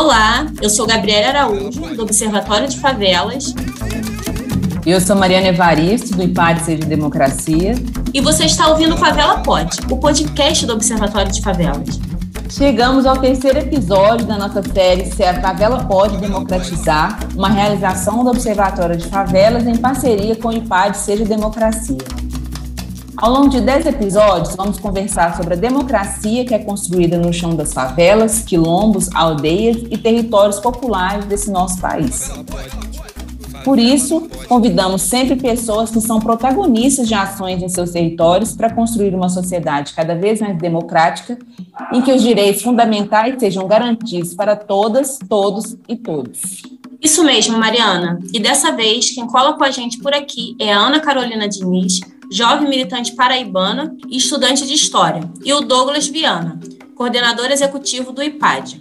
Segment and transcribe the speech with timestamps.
[0.00, 3.54] Olá, eu sou Gabriela Araújo, do Observatório de Favelas.
[4.86, 7.74] Eu sou Mariana Evaristo, do IPAD Seja Democracia.
[8.14, 12.00] E você está ouvindo Favela Pod, o podcast do Observatório de Favelas.
[12.48, 18.30] Chegamos ao terceiro episódio da nossa série Se a Favela Pode Democratizar, uma realização do
[18.30, 21.98] Observatório de Favelas em parceria com o IPAD Seja Democracia.
[23.20, 27.54] Ao longo de dez episódios, vamos conversar sobre a democracia que é construída no chão
[27.54, 32.30] das favelas, quilombos, aldeias e territórios populares desse nosso país.
[33.62, 39.14] Por isso, convidamos sempre pessoas que são protagonistas de ações em seus territórios para construir
[39.14, 41.38] uma sociedade cada vez mais democrática,
[41.92, 46.62] em que os direitos fundamentais sejam garantidos para todas, todos e todos.
[47.02, 48.18] Isso mesmo, Mariana.
[48.32, 52.00] E dessa vez, quem cola com a gente por aqui é a Ana Carolina Diniz,
[52.30, 56.60] jovem militante paraibana e estudante de História, e o Douglas Viana,
[56.94, 58.80] coordenador executivo do IPAD.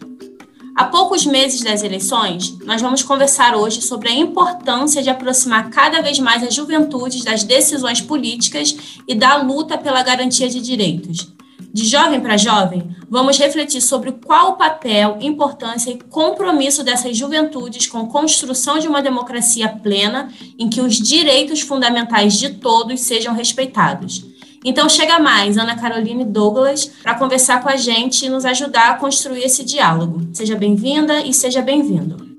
[0.75, 6.02] Há poucos meses das eleições, nós vamos conversar hoje sobre a importância de aproximar cada
[6.02, 11.28] vez mais as juventudes das decisões políticas e da luta pela garantia de direitos.
[11.60, 17.86] De jovem para jovem, vamos refletir sobre qual o papel, importância e compromisso dessas juventudes
[17.86, 23.34] com a construção de uma democracia plena em que os direitos fundamentais de todos sejam
[23.34, 24.26] respeitados.
[24.64, 28.96] Então chega mais, Ana Caroline Douglas, para conversar com a gente e nos ajudar a
[28.96, 30.28] construir esse diálogo.
[30.34, 32.30] Seja bem-vinda e seja bem-vindo.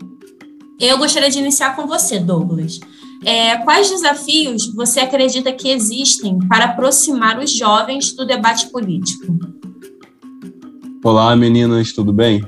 [0.78, 2.80] Eu gostaria de iniciar com você, Douglas.
[3.24, 9.26] É, quais desafios você acredita que existem para aproximar os jovens do debate político?
[11.04, 12.42] Olá, meninas, tudo bem?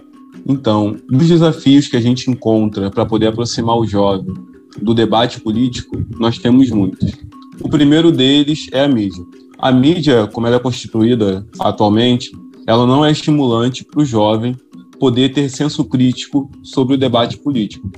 [0.49, 4.35] Então, dos desafios que a gente encontra para poder aproximar o jovem
[4.81, 7.13] do debate político, nós temos muitos.
[7.61, 9.23] O primeiro deles é a mídia.
[9.59, 12.33] A mídia, como ela é constituída atualmente,
[12.67, 14.57] ela não é estimulante para o jovem
[14.99, 17.91] poder ter senso crítico sobre o debate político.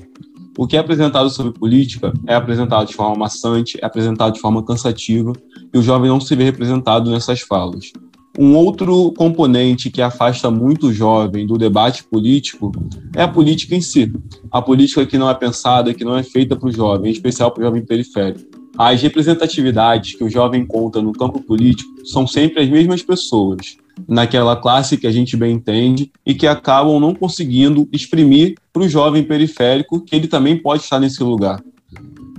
[0.57, 4.63] O que é apresentado sobre política é apresentado de forma maçante, é apresentado de forma
[4.63, 5.33] cansativa,
[5.73, 7.93] e o jovem não se vê representado nessas falas.
[8.39, 12.73] Um outro componente que afasta muito o jovem do debate político
[13.15, 14.13] é a política em si.
[14.51, 17.51] A política que não é pensada, que não é feita para o jovem, em especial
[17.51, 18.41] para o jovem periférico.
[18.77, 23.77] As representatividades que o jovem encontra no campo político são sempre as mesmas pessoas,
[24.09, 28.89] naquela classe que a gente bem entende e que acabam não conseguindo exprimir para o
[28.89, 31.63] jovem periférico que ele também pode estar nesse lugar.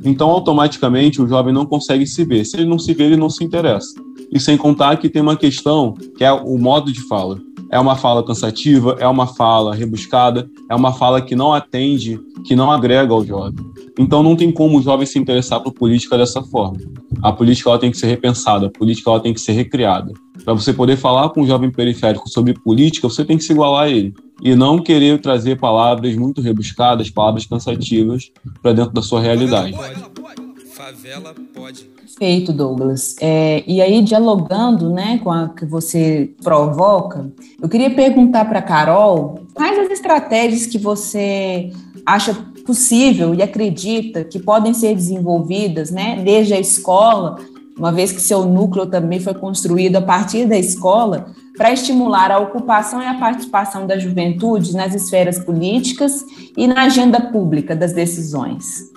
[0.03, 2.45] Então, automaticamente, o jovem não consegue se ver.
[2.45, 3.94] Se ele não se vê, ele não se interessa.
[4.31, 7.39] E sem contar que tem uma questão que é o modo de fala.
[7.71, 12.55] É uma fala cansativa, é uma fala rebuscada, é uma fala que não atende, que
[12.55, 13.55] não agrega ao jovem.
[13.97, 16.77] Então não tem como o jovem se interessar por política dessa forma.
[17.23, 20.13] A política ela tem que ser repensada, a política ela tem que ser recriada.
[20.44, 23.84] Para você poder falar com um jovem periférico sobre política, você tem que se igualar
[23.84, 28.31] a ele e não querer trazer palavras muito rebuscadas, palavras cansativas
[28.62, 29.74] para dentro da sua realidade.
[29.74, 30.66] Favela pode.
[30.68, 31.95] Favela pode.
[32.18, 33.16] Perfeito, Douglas.
[33.19, 37.31] É, e aí, dialogando né, com a que você provoca,
[37.62, 41.72] eu queria perguntar para a Carol quais as estratégias que você
[42.06, 42.34] acha
[42.66, 47.38] possível e acredita que podem ser desenvolvidas né, desde a escola,
[47.78, 52.40] uma vez que seu núcleo também foi construído a partir da escola, para estimular a
[52.40, 56.25] ocupação e a participação da juventude nas esferas políticas
[56.56, 58.91] e na agenda pública das decisões.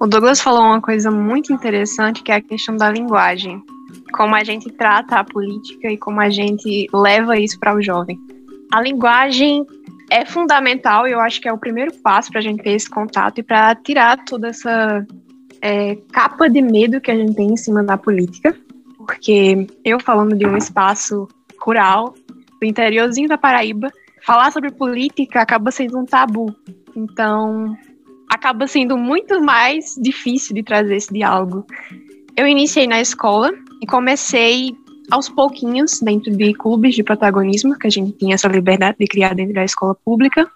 [0.00, 3.62] O Douglas falou uma coisa muito interessante que é a questão da linguagem.
[4.12, 8.18] Como a gente trata a política e como a gente leva isso para o jovem.
[8.72, 9.66] A linguagem
[10.10, 12.88] é fundamental e eu acho que é o primeiro passo para a gente ter esse
[12.88, 15.06] contato e para tirar toda essa
[15.62, 18.54] é, capa de medo que a gente tem em cima da política.
[18.96, 21.28] Porque eu falando de um espaço
[21.60, 22.14] rural,
[22.60, 23.90] do interiorzinho da Paraíba,
[24.22, 26.54] falar sobre política acaba sendo um tabu.
[26.94, 27.76] Então,
[28.28, 31.64] acaba sendo muito mais difícil de trazer esse diálogo.
[32.36, 33.50] Eu iniciei na escola
[33.82, 34.76] e comecei
[35.10, 39.34] aos pouquinhos dentro de clubes de protagonismo, que a gente tinha essa liberdade de criar
[39.34, 40.46] dentro da escola pública.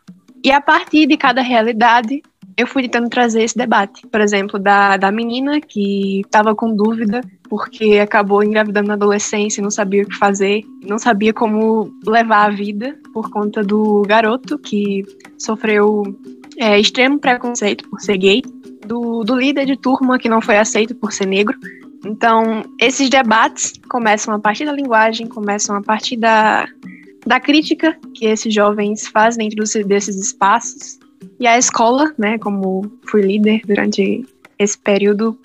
[0.45, 2.23] E a partir de cada realidade,
[2.57, 4.07] eu fui tentando trazer esse debate.
[4.07, 9.63] Por exemplo, da, da menina que estava com dúvida porque acabou engravidando na adolescência e
[9.63, 14.59] não sabia o que fazer, não sabia como levar a vida por conta do garoto
[14.59, 15.05] que
[15.39, 16.03] sofreu
[16.59, 18.43] é, extremo preconceito por ser gay,
[18.87, 21.57] do, do líder de turma que não foi aceito por ser negro.
[22.05, 26.67] Então, esses debates começam a partir da linguagem, começam a partir da,
[27.27, 30.99] da crítica que esses jovens fazem dentro desses espaços.
[31.39, 34.27] E a escola, né, como fui líder durante
[34.59, 35.39] esse período,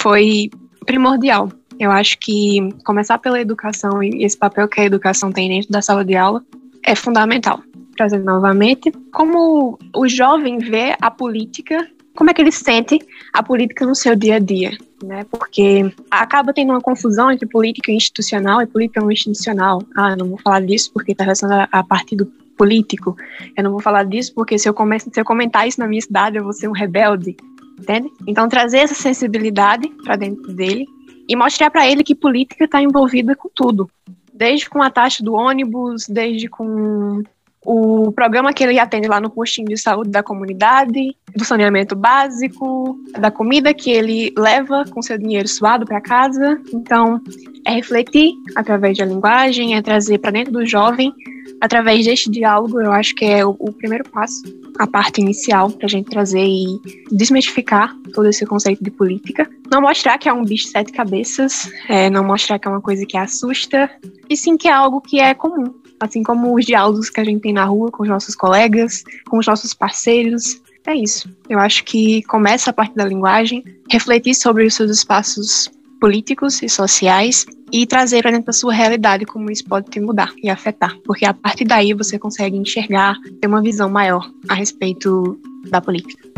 [0.00, 0.50] foi
[0.86, 1.50] primordial.
[1.78, 5.80] Eu acho que começar pela educação e esse papel que a educação tem dentro da
[5.80, 6.44] sala de aula
[6.84, 7.62] é fundamental
[8.00, 11.86] trazer novamente, como o jovem vê a política,
[12.16, 12.98] como é que ele sente
[13.30, 14.70] a política no seu dia a dia,
[15.04, 15.26] né?
[15.30, 19.82] Porque acaba tendo uma confusão entre política institucional e política não institucional.
[19.94, 23.16] Ah, não vou falar disso porque está relacionado a partido político.
[23.56, 26.02] Eu não vou falar disso porque se eu, começo, se eu comentar isso na minha
[26.02, 27.34] cidade, eu vou ser um rebelde,
[27.78, 28.10] entende?
[28.26, 30.84] Então, trazer essa sensibilidade para dentro dele
[31.26, 33.88] e mostrar para ele que política está envolvida com tudo,
[34.34, 37.22] desde com a taxa do ônibus, desde com
[37.64, 42.98] o programa que ele atende lá no postinho de saúde da comunidade, do saneamento básico,
[43.18, 46.60] da comida que ele leva com seu dinheiro suado para casa.
[46.74, 47.22] Então,
[47.66, 51.12] é refletir através da linguagem, é trazer para dentro do jovem,
[51.60, 54.42] através deste diálogo, eu acho que é o, o primeiro passo,
[54.78, 56.80] a parte inicial, para a gente trazer e
[57.10, 59.48] desmistificar todo esse conceito de política.
[59.70, 62.80] Não mostrar que é um bicho de sete cabeças, é, não mostrar que é uma
[62.80, 63.90] coisa que assusta,
[64.28, 67.42] e sim que é algo que é comum assim como os diálogos que a gente
[67.42, 70.60] tem na rua com os nossos colegas, com os nossos parceiros.
[70.86, 71.30] É isso.
[71.48, 76.68] Eu acho que começa a partir da linguagem, refletir sobre os seus espaços políticos e
[76.68, 80.96] sociais e trazer para dentro da sua realidade como isso pode te mudar e afetar,
[81.04, 85.38] porque a partir daí você consegue enxergar, ter uma visão maior a respeito
[85.70, 86.28] da política.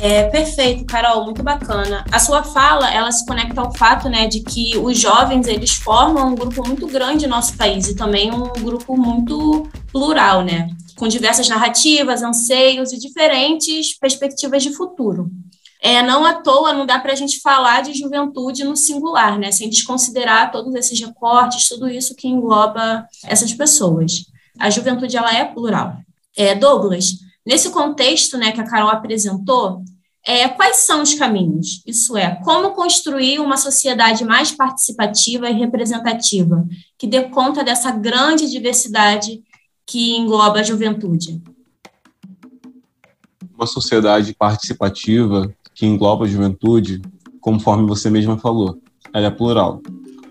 [0.00, 2.04] É, perfeito, Carol, muito bacana.
[2.12, 6.28] A sua fala, ela se conecta ao fato, né, de que os jovens, eles formam
[6.28, 11.08] um grupo muito grande no nosso país e também um grupo muito plural, né, com
[11.08, 15.30] diversas narrativas, anseios e diferentes perspectivas de futuro.
[15.84, 19.52] É, não à toa não dá para a gente falar de juventude no singular, né,
[19.52, 24.24] sem desconsiderar todos esses recortes, tudo isso que engloba essas pessoas.
[24.58, 25.98] A juventude, ela é plural.
[26.36, 29.84] É, Douglas, Nesse contexto né, que a Carol apresentou,
[30.26, 31.82] é, quais são os caminhos?
[31.86, 36.66] Isso é, como construir uma sociedade mais participativa e representativa,
[36.96, 39.42] que dê conta dessa grande diversidade
[39.86, 41.42] que engloba a juventude?
[43.54, 47.02] Uma sociedade participativa que engloba a juventude,
[47.40, 48.78] conforme você mesma falou,
[49.12, 49.80] ela é plural.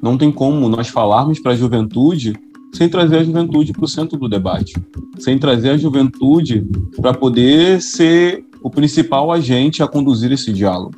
[0.01, 2.33] Não tem como nós falarmos para a juventude
[2.73, 4.73] sem trazer a juventude para o centro do debate,
[5.19, 6.67] sem trazer a juventude
[6.99, 10.95] para poder ser o principal agente a conduzir esse diálogo.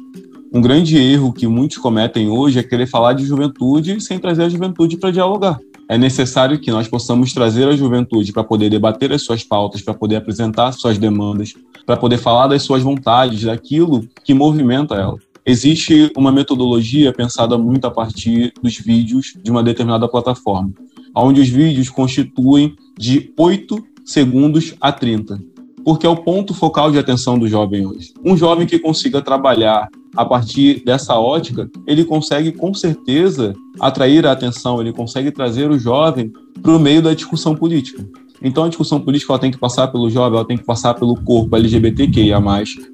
[0.54, 4.50] Um grande erro que muitos cometem hoje é querer falar de juventude sem trazer a
[4.50, 5.60] juventude para dialogar.
[5.88, 9.94] É necessário que nós possamos trazer a juventude para poder debater as suas pautas, para
[9.94, 11.54] poder apresentar suas demandas,
[11.86, 15.18] para poder falar das suas vontades, daquilo que movimenta ela.
[15.46, 20.72] Existe uma metodologia pensada muito a partir dos vídeos de uma determinada plataforma,
[21.16, 25.55] onde os vídeos constituem de 8 segundos a 30
[25.86, 28.12] porque é o ponto focal de atenção do jovem hoje.
[28.26, 29.88] Um jovem que consiga trabalhar
[30.18, 35.78] a partir dessa ótica, ele consegue com certeza atrair a atenção, ele consegue trazer o
[35.78, 38.04] jovem para o meio da discussão política.
[38.42, 41.16] Então a discussão política ela tem que passar pelo jovem, ela tem que passar pelo
[41.16, 42.42] corpo LGBTQIA+,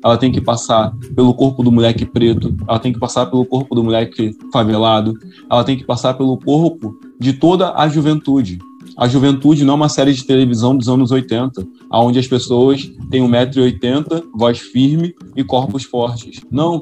[0.03, 3.73] ela tem que passar pelo corpo do moleque preto, ela tem que passar pelo corpo
[3.73, 5.13] do moleque favelado,
[5.49, 8.59] ela tem que passar pelo corpo de toda a juventude.
[8.97, 13.23] A Juventude não é uma série de televisão dos anos 80, onde as pessoas têm
[13.23, 16.41] 1,80m, voz firme e corpos fortes.
[16.51, 16.79] Não.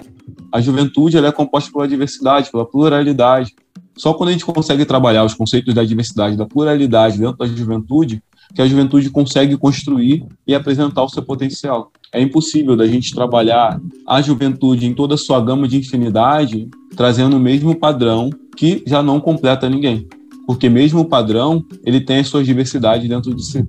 [0.51, 3.53] A juventude é composta pela diversidade, pela pluralidade.
[3.95, 8.24] Só quando a gente consegue trabalhar os conceitos da diversidade, da pluralidade dentro da juventude,
[8.55, 11.91] que a juventude consegue construir e apresentar o seu potencial.
[12.12, 17.38] É impossível da gente trabalhar a juventude em toda a sua gama de infinidade, trazendo
[17.38, 20.07] o mesmo padrão que já não completa ninguém
[20.50, 23.63] porque mesmo o padrão ele tem as suas diversidades dentro de si.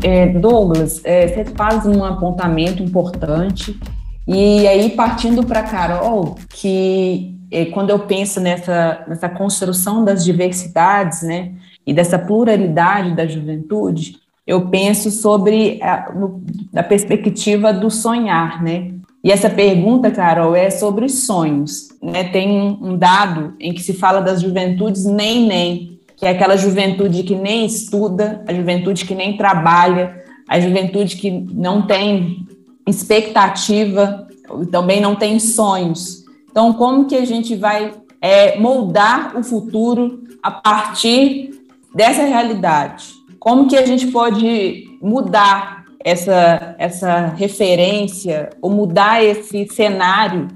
[0.00, 3.76] É, Douglas, é, você faz um apontamento importante
[4.24, 11.22] e aí partindo para Carol, que é, quando eu penso nessa, nessa construção das diversidades,
[11.22, 16.44] né, e dessa pluralidade da juventude, eu penso sobre a, no,
[16.76, 18.92] a perspectiva do sonhar, né?
[19.22, 21.88] E essa pergunta, Carol, é sobre sonhos.
[22.02, 22.24] Né?
[22.24, 27.22] Tem um dado em que se fala das juventudes nem nem, que é aquela juventude
[27.22, 32.46] que nem estuda, a juventude que nem trabalha, a juventude que não tem
[32.86, 34.26] expectativa,
[34.70, 36.24] também não tem sonhos.
[36.50, 41.50] Então, como que a gente vai é, moldar o futuro a partir
[41.94, 43.12] dessa realidade?
[43.38, 45.75] Como que a gente pode mudar
[46.06, 50.46] essa, essa referência ou mudar esse cenário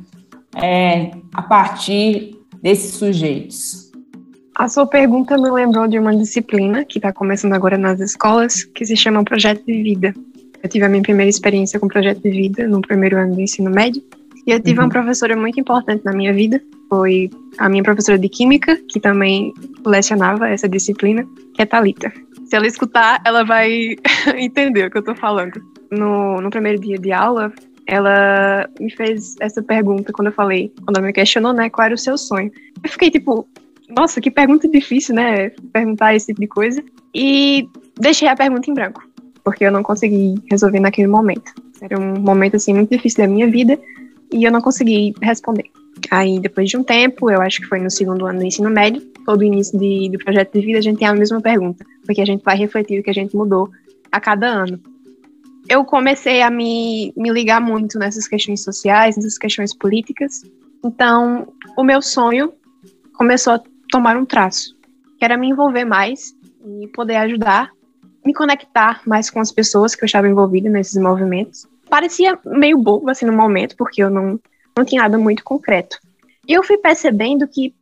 [0.55, 3.91] é, a partir desses sujeitos?
[4.55, 8.85] A sua pergunta me lembrou de uma disciplina que está começando agora nas escolas, que
[8.85, 10.15] se chama Projeto de Vida.
[10.63, 13.71] Eu tive a minha primeira experiência com projeto de vida no primeiro ano do ensino
[13.71, 14.01] médio.
[14.47, 14.85] E eu tive uhum.
[14.85, 17.29] uma professora muito importante na minha vida, foi
[17.59, 19.53] a minha professora de Química, que também
[19.85, 22.13] lecionava essa disciplina, que é Talita.
[22.51, 23.97] Se ela escutar, ela vai
[24.37, 25.63] entender o que eu tô falando.
[25.89, 27.53] No, no primeiro dia de aula,
[27.87, 31.95] ela me fez essa pergunta quando eu falei, quando ela me questionou, né, qual era
[31.95, 32.51] o seu sonho.
[32.83, 33.49] Eu fiquei tipo,
[33.89, 36.83] nossa, que pergunta difícil, né, perguntar esse tipo de coisa.
[37.15, 37.69] E
[38.01, 39.01] deixei a pergunta em branco,
[39.45, 41.53] porque eu não consegui resolver naquele momento.
[41.81, 43.79] Era um momento, assim, muito difícil da minha vida
[44.33, 45.67] e eu não consegui responder.
[46.11, 49.03] Aí, depois de um tempo, eu acho que foi no segundo ano do ensino médio,
[49.33, 52.25] todo início de, do projeto de vida, a gente tem a mesma pergunta, porque a
[52.25, 53.69] gente vai refletir o que a gente mudou
[54.11, 54.81] a cada ano
[55.71, 60.43] eu comecei a me, me ligar muito nessas questões sociais, nessas questões políticas.
[60.85, 62.53] Então, o meu sonho
[63.15, 64.77] começou a tomar um traço,
[65.17, 66.35] que era me envolver mais
[66.67, 67.71] e poder ajudar,
[68.27, 71.69] me conectar mais com as pessoas que eu estava envolvida nesses movimentos.
[71.89, 74.41] Parecia meio bobo assim no momento, porque eu não,
[74.77, 75.99] não tinha nada muito concreto.
[76.49, 77.73] E eu fui percebendo que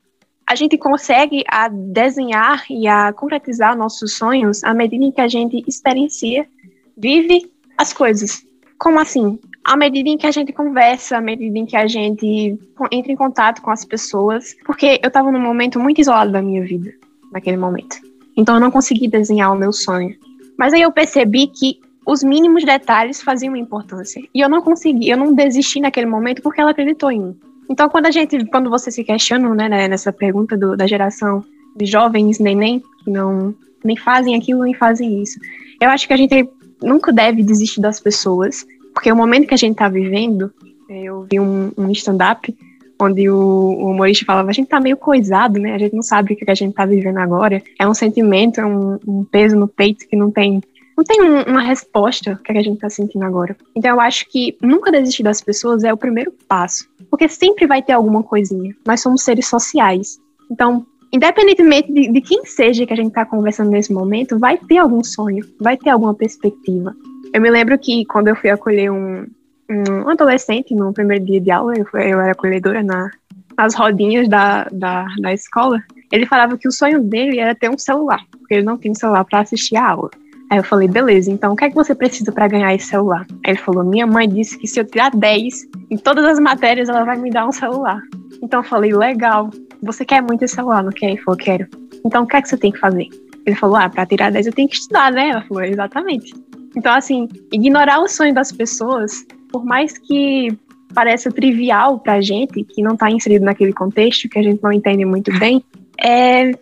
[0.48, 5.28] a gente consegue a desenhar e a concretizar nossos sonhos à medida em que a
[5.28, 6.48] gente experiencia,
[6.96, 8.42] vive as coisas.
[8.78, 9.38] Como assim?
[9.62, 12.58] À medida em que a gente conversa, à medida em que a gente
[12.90, 16.62] entra em contato com as pessoas, porque eu estava num momento muito isolado da minha
[16.62, 16.94] vida,
[17.30, 17.98] naquele momento.
[18.34, 20.16] Então eu não consegui desenhar o meu sonho.
[20.56, 24.22] Mas aí eu percebi que os mínimos detalhes faziam importância.
[24.34, 27.40] E eu não consegui, eu não desisti naquele momento porque ela acreditou em mim.
[27.68, 31.44] Então quando a gente, quando você se questiona, né, né nessa pergunta do, da geração
[31.76, 35.38] de jovens neném que não nem fazem aquilo nem fazem isso,
[35.80, 36.48] eu acho que a gente
[36.82, 40.52] nunca deve desistir das pessoas, porque o momento que a gente está vivendo,
[40.88, 42.54] eu vi um, um stand-up
[43.00, 45.74] onde o, o, humorista falava, a gente tá meio coisado, né?
[45.74, 47.62] A gente não sabe o que a gente tá vivendo agora.
[47.78, 50.60] É um sentimento, é um, um peso no peito que não tem
[50.98, 53.56] não tem um, uma resposta que a gente tá sentindo agora.
[53.72, 57.80] Então eu acho que nunca desistir das pessoas é o primeiro passo, porque sempre vai
[57.80, 58.74] ter alguma coisinha.
[58.84, 60.18] Nós somos seres sociais.
[60.50, 64.78] Então, independentemente de, de, quem seja que a gente está conversando nesse momento, vai ter
[64.78, 66.92] algum sonho, vai ter alguma perspectiva.
[67.32, 69.24] Eu me lembro que quando eu fui acolher um,
[69.70, 73.08] um adolescente no primeiro dia de aula, eu, fui, eu era acolhedora na,
[73.56, 77.78] nas rodinhas da, da, da escola, ele falava que o sonho dele era ter um
[77.78, 80.10] celular, porque ele não tinha um celular para assistir a aula.
[80.50, 83.26] Aí eu falei, beleza, então o que é que você precisa para ganhar esse celular?
[83.44, 86.88] Aí ele falou, minha mãe disse que se eu tirar 10 em todas as matérias,
[86.88, 88.00] ela vai me dar um celular.
[88.42, 89.50] Então eu falei, legal,
[89.82, 91.10] você quer muito esse celular, não quer?
[91.10, 91.66] Ele falou, quero.
[92.04, 93.08] Então o que é que você tem que fazer?
[93.44, 95.30] Ele falou, ah, pra tirar 10 eu tenho que estudar, né?
[95.30, 96.34] Ela falou, exatamente.
[96.76, 100.48] Então, assim, ignorar o sonho das pessoas, por mais que
[100.94, 105.04] pareça trivial pra gente, que não tá inserido naquele contexto, que a gente não entende
[105.04, 105.62] muito bem,
[106.02, 106.52] é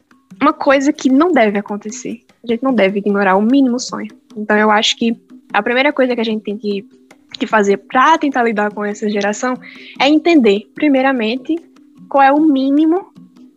[0.41, 2.26] uma coisa que não deve acontecer.
[2.47, 4.09] A gente não deve ignorar o mínimo sonho.
[4.37, 5.17] Então, eu acho que
[5.53, 6.87] a primeira coisa que a gente tem que,
[7.39, 9.55] que fazer para tentar lidar com essa geração
[10.01, 11.57] é entender, primeiramente,
[12.09, 13.13] qual é o mínimo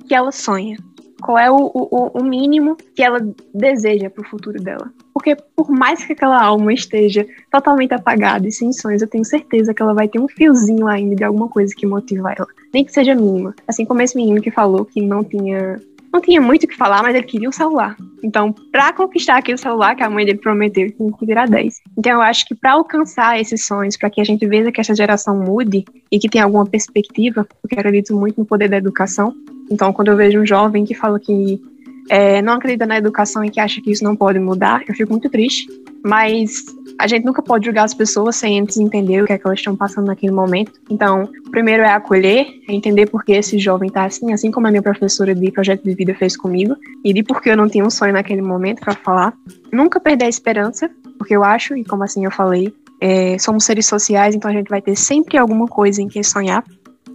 [0.08, 0.76] que ela sonha,
[1.22, 3.20] qual é o, o, o mínimo que ela
[3.54, 4.92] deseja para o futuro dela.
[5.14, 9.74] Porque por mais que aquela alma esteja totalmente apagada e sem sonhos, eu tenho certeza
[9.74, 12.92] que ela vai ter um fiozinho ainda de alguma coisa que motiva ela, nem que
[12.92, 13.54] seja mínima.
[13.68, 15.80] Assim como esse menino que falou que não tinha
[16.12, 17.96] não tinha muito o que falar, mas ele queria um celular.
[18.24, 21.82] Então, para conquistar aquele celular que a mãe dele prometeu, ele tinha que virar 10.
[21.98, 24.96] Então, eu acho que para alcançar esses sonhos, para que a gente veja que essa
[24.96, 29.34] geração mude e que tenha alguma perspectiva, porque eu acredito muito no poder da educação.
[29.72, 31.62] Então, quando eu vejo um jovem que fala que
[32.10, 35.12] é, não acredita na educação e que acha que isso não pode mudar, eu fico
[35.12, 35.68] muito triste.
[36.04, 36.66] Mas
[37.00, 39.60] a gente nunca pode julgar as pessoas sem antes entender o que é que elas
[39.60, 40.74] estão passando naquele momento.
[40.90, 44.70] Então, primeiro é acolher, é entender por que esse jovem está assim, assim como a
[44.70, 47.86] minha professora de projeto de vida fez comigo, e de por que eu não tinha
[47.86, 49.34] um sonho naquele momento para falar.
[49.72, 53.86] Nunca perder a esperança, porque eu acho, e como assim eu falei, é, somos seres
[53.86, 56.64] sociais, então a gente vai ter sempre alguma coisa em que sonhar.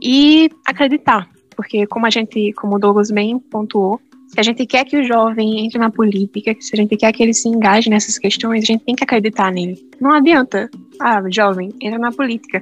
[0.01, 4.01] E acreditar, porque como a gente, como o Douglas bem pontuou,
[4.35, 7.23] se a gente quer que o jovem entre na política, se a gente quer que
[7.23, 9.79] ele se engaje nessas questões, a gente tem que acreditar nele.
[10.01, 10.69] Não adianta,
[11.01, 12.61] ah, jovem, entra na política.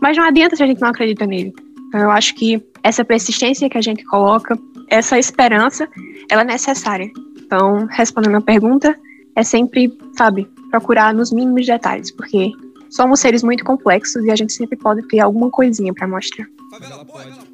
[0.00, 1.52] Mas não adianta se a gente não acredita nele.
[1.88, 4.58] Então, eu acho que essa persistência que a gente coloca,
[4.88, 5.86] essa esperança,
[6.30, 7.10] ela é necessária.
[7.38, 8.98] Então, respondendo a pergunta,
[9.36, 12.50] é sempre, sabe, procurar nos mínimos detalhes, porque
[12.88, 16.46] somos seres muito complexos e a gente sempre pode ter alguma coisinha para mostrar.
[16.70, 17.49] Favela pode.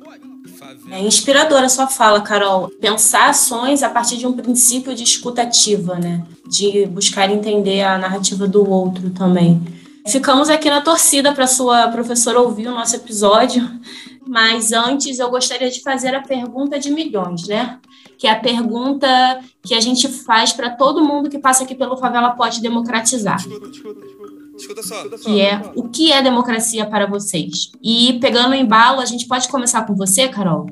[0.90, 2.70] É inspiradora a sua fala, Carol.
[2.80, 6.24] Pensar ações a partir de um princípio de escutativa, né?
[6.46, 9.60] De buscar entender a narrativa do outro também.
[10.06, 13.68] Ficamos aqui na torcida para sua professora ouvir o nosso episódio,
[14.24, 17.80] mas antes eu gostaria de fazer a pergunta de milhões, né?
[18.16, 19.08] Que é a pergunta
[19.64, 23.38] que a gente faz para todo mundo que passa aqui pelo Favela Pode Democratizar.
[24.56, 25.08] Escuta só.
[25.08, 27.70] Que é o que é democracia para vocês?
[27.82, 30.66] E pegando o embalo, a gente pode começar com você, Carol?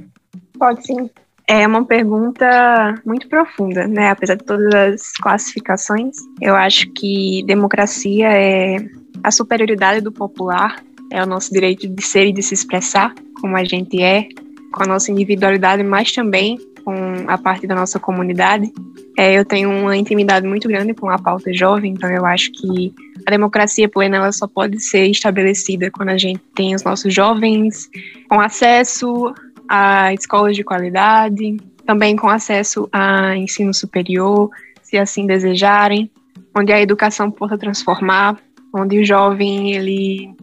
[0.59, 1.11] Pode sim.
[1.47, 4.11] É uma pergunta muito profunda, né?
[4.11, 8.79] Apesar de todas as classificações, eu acho que democracia é
[9.23, 13.57] a superioridade do popular, é o nosso direito de ser e de se expressar como
[13.57, 14.27] a gente é,
[14.73, 16.95] com a nossa individualidade, mas também com
[17.27, 18.73] a parte da nossa comunidade.
[19.17, 22.95] É, eu tenho uma intimidade muito grande com a pauta jovem, então eu acho que
[23.27, 27.89] a democracia plena ela só pode ser estabelecida quando a gente tem os nossos jovens
[28.29, 29.33] com acesso
[29.69, 34.51] a escolas de qualidade, também com acesso a ensino superior,
[34.83, 36.11] se assim desejarem,
[36.55, 38.37] onde a educação possa transformar,
[38.75, 40.35] onde o jovem ele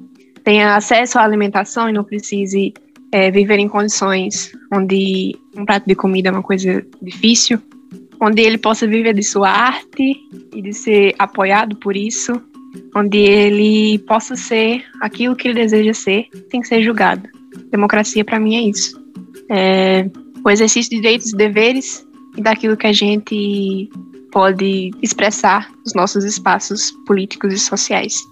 [0.43, 2.73] tenha acesso à alimentação e não precise
[3.11, 7.59] é, viver em condições onde um prato de comida é uma coisa difícil,
[8.19, 10.15] onde ele possa viver de sua arte
[10.53, 12.33] e de ser apoiado por isso,
[12.95, 17.27] onde ele possa ser aquilo que ele deseja ser sem ser julgado.
[17.69, 19.01] Democracia para mim é isso
[19.51, 20.09] é,
[20.43, 23.89] o exercício de direitos e deveres e daquilo que a gente
[24.31, 28.23] pode expressar nos nossos espaços políticos e sociais.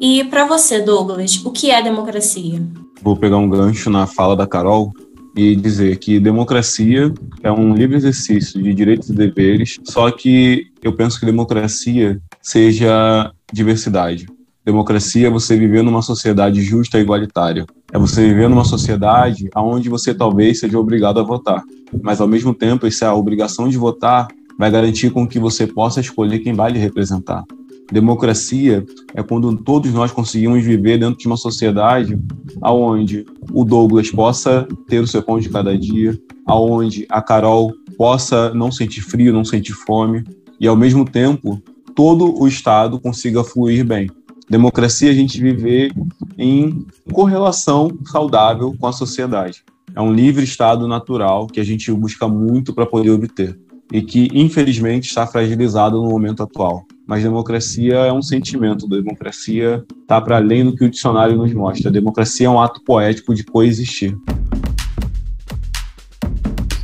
[0.00, 2.62] E para você, Douglas, o que é democracia?
[3.04, 4.90] Vou pegar um gancho na fala da Carol
[5.36, 10.90] e dizer que democracia é um livre exercício de direitos e deveres, só que eu
[10.94, 14.26] penso que democracia seja diversidade.
[14.64, 17.66] Democracia é você viver numa sociedade justa e igualitária.
[17.92, 21.62] É você viver numa sociedade onde você talvez seja obrigado a votar,
[22.02, 26.38] mas ao mesmo tempo essa obrigação de votar vai garantir com que você possa escolher
[26.38, 27.44] quem vai lhe representar.
[27.92, 32.18] Democracia é quando todos nós conseguimos viver dentro de uma sociedade
[32.60, 38.52] aonde o Douglas possa ter o seu pão de cada dia, aonde a Carol possa
[38.54, 40.24] não sentir frio, não sentir fome
[40.58, 41.62] e ao mesmo tempo
[41.94, 44.10] todo o estado consiga fluir bem.
[44.48, 45.92] Democracia a gente viver
[46.36, 49.62] em correlação saudável com a sociedade.
[49.94, 53.56] É um livre estado natural que a gente busca muito para poder obter
[53.92, 56.84] e que, infelizmente, está fragilizado no momento atual.
[57.06, 61.90] Mas democracia é um sentimento, democracia está para além do que o dicionário nos mostra.
[61.90, 64.16] Democracia é um ato poético de coexistir.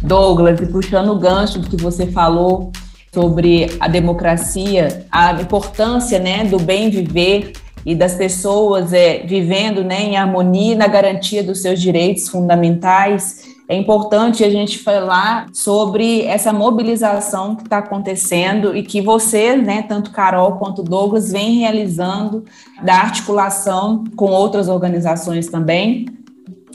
[0.02, 2.72] Douglas, e puxando o gancho do que você falou
[3.12, 7.52] sobre a democracia, a importância né, do bem viver
[7.84, 13.49] e das pessoas é, vivendo né, em harmonia na garantia dos seus direitos fundamentais.
[13.70, 19.82] É importante a gente falar sobre essa mobilização que está acontecendo e que você, né,
[19.82, 22.44] tanto Carol quanto Douglas, vem realizando
[22.82, 26.06] da articulação com outras organizações também,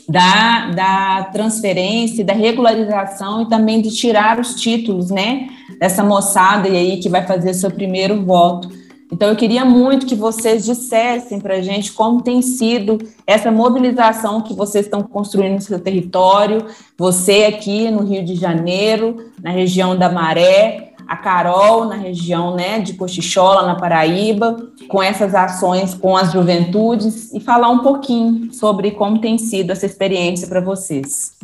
[0.08, 7.02] da, da transferência, da regularização e também de tirar os títulos, né, dessa moçada aí
[7.02, 8.70] que vai fazer seu primeiro voto.
[9.12, 14.42] Então, eu queria muito que vocês dissessem para a gente como tem sido essa mobilização
[14.42, 16.66] que vocês estão construindo no seu território,
[16.98, 22.80] você aqui no Rio de Janeiro, na região da Maré, a Carol na região né,
[22.80, 28.92] de Cochichola, na Paraíba, com essas ações com as juventudes e falar um pouquinho sobre
[28.92, 31.38] como tem sido essa experiência para vocês.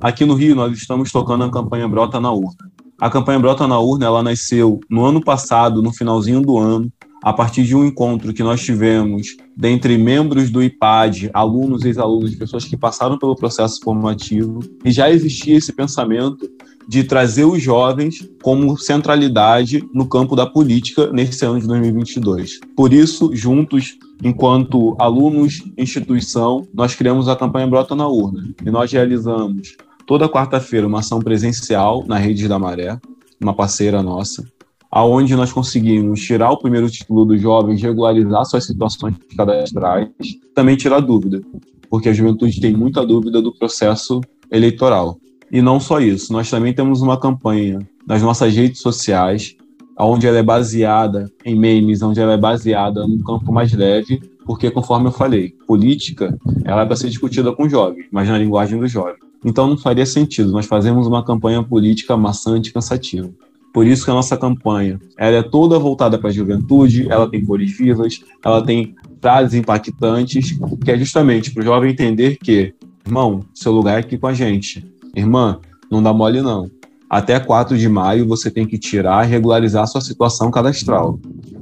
[0.00, 2.75] Aqui no Rio, nós estamos tocando a campanha Brota na Urna.
[2.98, 6.90] A campanha Brota na Urna ela nasceu no ano passado, no finalzinho do ano,
[7.22, 12.64] a partir de um encontro que nós tivemos dentre membros do IPAD, alunos ex-alunos, pessoas
[12.64, 16.48] que passaram pelo processo formativo, e já existia esse pensamento
[16.88, 22.60] de trazer os jovens como centralidade no campo da política nesse ano de 2022.
[22.76, 28.90] Por isso, juntos, enquanto alunos, instituição, nós criamos a campanha Brota na Urna e nós
[28.92, 29.76] realizamos
[30.06, 32.98] toda quarta-feira uma ação presencial na Rede da Maré,
[33.40, 34.44] uma parceira nossa,
[34.90, 40.08] aonde nós conseguimos tirar o primeiro título dos jovens, regularizar suas situações cadastrais,
[40.54, 41.42] também tirar dúvida,
[41.90, 45.18] porque a juventude tem muita dúvida do processo eleitoral.
[45.50, 49.56] E não só isso, nós também temos uma campanha nas nossas redes sociais,
[49.98, 54.70] onde ela é baseada em memes, onde ela é baseada num campo mais leve, porque
[54.70, 58.90] conforme eu falei, política ela é para ser discutida com jovens, mas na linguagem dos
[58.90, 59.25] jovens.
[59.46, 63.30] Então não faria sentido nós fazermos uma campanha política maçante e cansativa.
[63.72, 67.44] Por isso que a nossa campanha ela é toda voltada para a juventude, ela tem
[67.44, 72.74] cores vivas, ela tem frases impactantes, que é justamente para o jovem entender que,
[73.06, 74.84] irmão, seu lugar é aqui com a gente.
[75.14, 76.68] Irmã, não dá mole não.
[77.08, 81.20] Até 4 de maio você tem que tirar e regularizar sua situação cadastral.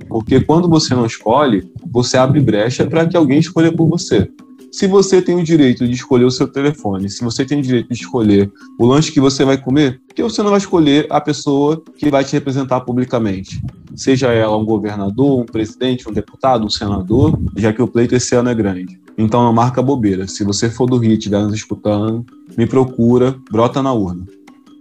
[0.08, 4.30] Porque quando você não escolhe, você abre brecha para que alguém escolha por você.
[4.76, 7.86] Se você tem o direito de escolher o seu telefone, se você tem o direito
[7.86, 11.20] de escolher o lanche que você vai comer, por que você não vai escolher a
[11.20, 13.62] pessoa que vai te representar publicamente?
[13.94, 18.34] Seja ela um governador, um presidente, um deputado, um senador, já que o pleito esse
[18.34, 19.00] ano é grande.
[19.16, 20.26] Então não marca bobeira.
[20.26, 22.26] Se você for do Rio e estiver nos escutando,
[22.58, 24.26] me procura, brota na urna.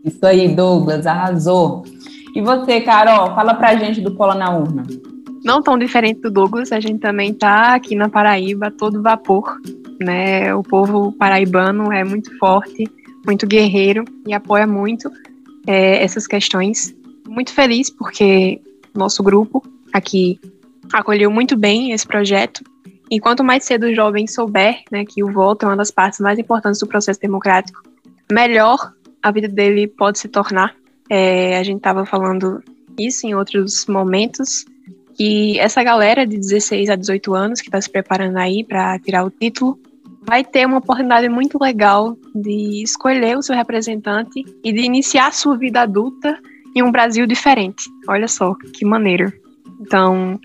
[0.04, 1.86] Isso aí, Douglas, arrasou.
[2.34, 4.88] E você, Carol, fala pra gente do Cola na Urna.
[5.46, 9.60] Não tão diferente do Douglas, a gente também tá aqui na Paraíba, todo vapor,
[10.04, 10.54] né?
[10.54, 12.84] O povo paraibano é muito forte,
[13.26, 15.12] muito guerreiro e apoia muito
[15.66, 16.96] é, essas questões.
[17.28, 18.62] Muito feliz porque
[18.94, 20.40] nosso grupo aqui
[20.92, 22.64] acolheu muito bem esse projeto.
[23.10, 26.20] E quanto mais cedo o jovem souber né, que o voto é uma das partes
[26.20, 27.82] mais importantes do processo democrático,
[28.32, 30.76] melhor a vida dele pode se tornar.
[31.10, 32.64] É, a gente estava falando
[32.98, 34.66] isso em outros momentos,
[35.16, 39.24] que essa galera de 16 a 18 anos que está se preparando aí para tirar
[39.24, 39.80] o título
[40.26, 45.58] vai ter uma oportunidade muito legal de escolher o seu representante e de iniciar sua
[45.58, 46.40] vida adulta
[46.76, 47.90] em um Brasil diferente.
[48.08, 49.32] Olha só que maneiro.
[49.80, 50.40] Então,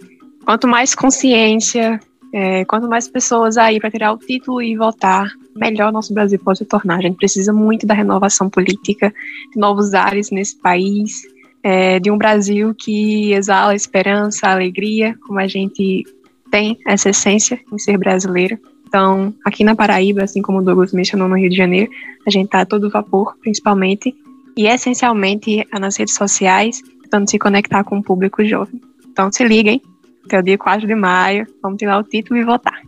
[0.44, 2.00] quanto mais consciência,
[2.32, 6.58] é, quanto mais pessoas aí para tirar o título e votar, melhor nosso Brasil pode
[6.58, 6.98] se tornar.
[6.98, 9.12] A gente precisa muito da renovação política,
[9.52, 11.22] de novos ares nesse país,
[11.62, 16.04] é, de um Brasil que exala esperança, alegria, como a gente
[16.50, 18.58] tem essa essência em ser brasileiro.
[18.88, 21.90] Então, aqui na Paraíba, assim como o Douglas mencionou no Rio de Janeiro,
[22.26, 24.14] a gente está todo vapor, principalmente,
[24.56, 28.80] e essencialmente nas redes sociais, tentando se conectar com o público jovem.
[29.12, 29.82] Então, se liguem,
[30.24, 31.46] até o dia 4 de maio.
[31.62, 32.80] Vamos tirar o título e votar.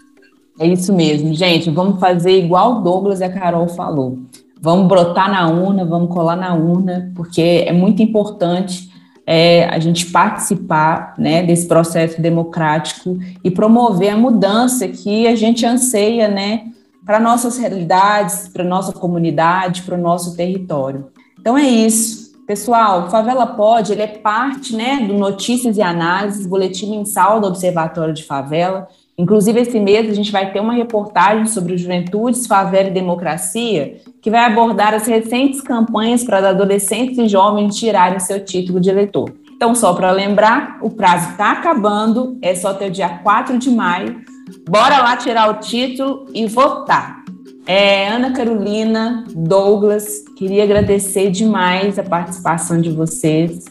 [0.59, 1.71] É isso mesmo, gente.
[1.71, 4.19] Vamos fazer igual o Douglas e a Carol falou.
[4.61, 8.90] Vamos brotar na urna, vamos colar na urna, porque é muito importante
[9.33, 15.65] é, a gente participar né, desse processo democrático e promover a mudança que a gente
[15.65, 16.65] anseia né,
[17.07, 21.13] para nossas realidades, para nossa comunidade, para o nosso território.
[21.39, 22.33] Então é isso.
[22.45, 28.13] Pessoal, Favela Pod ele é parte né, do Notícias e Análises, boletim mensal do Observatório
[28.13, 28.89] de Favela.
[29.21, 34.31] Inclusive, esse mês a gente vai ter uma reportagem sobre juventudes, favela e democracia, que
[34.31, 39.31] vai abordar as recentes campanhas para adolescentes e jovens tirarem seu título de eleitor.
[39.55, 43.69] Então, só para lembrar, o prazo está acabando, é só até o dia 4 de
[43.69, 44.23] maio.
[44.67, 47.23] Bora lá tirar o título e votar.
[47.67, 53.67] É, Ana Carolina, Douglas, queria agradecer demais a participação de vocês.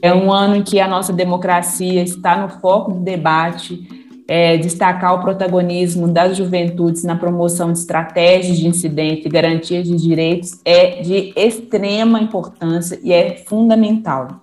[0.00, 5.14] É um ano em que a nossa democracia está no foco do debate, é, destacar
[5.14, 11.02] o protagonismo das juventudes na promoção de estratégias de incidente e garantias de direitos é
[11.02, 14.40] de extrema importância e é fundamental.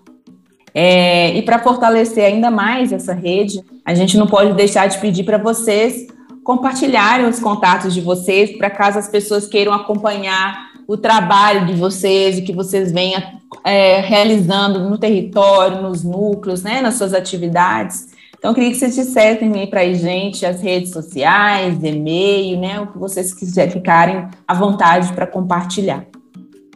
[0.73, 5.23] É, e para fortalecer ainda mais essa rede, a gente não pode deixar de pedir
[5.23, 6.07] para vocês
[6.43, 12.37] compartilharem os contatos de vocês para caso as pessoas queiram acompanhar o trabalho de vocês,
[12.37, 13.21] o que vocês venham
[13.63, 18.10] é, realizando no território, nos núcleos, né, nas suas atividades.
[18.41, 22.79] Então, eu queria que vocês dissessem aí para a gente as redes sociais, e-mail, né,
[22.79, 26.03] o que vocês quiserem ficarem à vontade para compartilhar.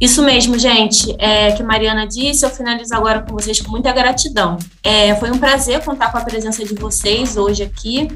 [0.00, 1.14] Isso mesmo, gente.
[1.18, 4.56] É, que Mariana disse, eu finalizo agora com vocês com muita gratidão.
[4.82, 8.08] É, foi um prazer contar com a presença de vocês hoje aqui.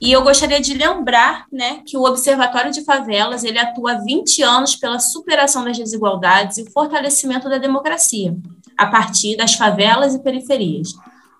[0.00, 4.42] E eu gostaria de lembrar né, que o Observatório de Favelas ele atua há 20
[4.42, 8.36] anos pela superação das desigualdades e o fortalecimento da democracia,
[8.76, 10.90] a partir das favelas e periferias.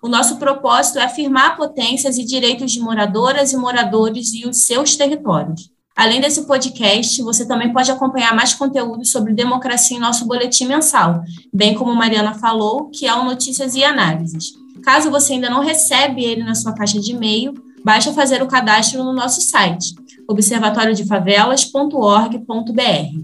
[0.01, 4.95] O nosso propósito é afirmar potências e direitos de moradoras e moradores e os seus
[4.95, 5.69] territórios.
[5.95, 11.23] Além desse podcast, você também pode acompanhar mais conteúdos sobre democracia em nosso boletim mensal,
[11.53, 14.51] bem como Mariana falou, que é o Notícias e Análises.
[14.83, 19.05] Caso você ainda não recebe ele na sua caixa de e-mail, basta fazer o cadastro
[19.05, 19.95] no nosso site,
[20.27, 23.23] observatoriodefavelas.org.br.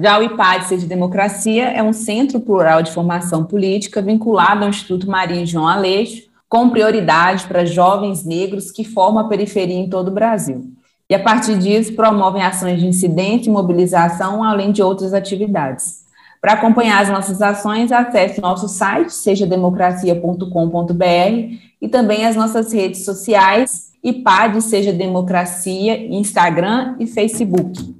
[0.00, 5.10] Já o IPAD Seja Democracia é um centro plural de formação política vinculado ao Instituto
[5.10, 10.14] Maria João Aleixo, com prioridade para jovens negros que formam a periferia em todo o
[10.14, 10.77] Brasil.
[11.10, 16.06] E, a partir disso, promovem ações de incidente e mobilização, além de outras atividades.
[16.40, 23.92] Para acompanhar as nossas ações, acesse nosso site, sejademocracia.com.br e também as nossas redes sociais,
[24.04, 27.96] IPAD Seja Democracia, Instagram e Facebook.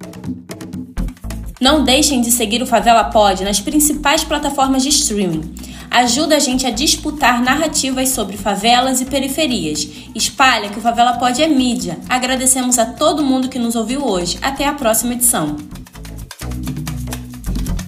[1.60, 5.54] Não deixem de seguir o Favela Pod nas principais plataformas de streaming.
[5.90, 9.88] Ajuda a gente a disputar narrativas sobre favelas e periferias.
[10.14, 11.98] Espalha que o Favela Pod é mídia.
[12.08, 14.38] Agradecemos a todo mundo que nos ouviu hoje.
[14.42, 15.56] Até a próxima edição.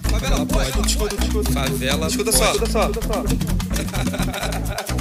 [0.09, 2.07] Favela Pod, escuta, escuta, favela.
[2.07, 2.91] Escuta só, escuta só.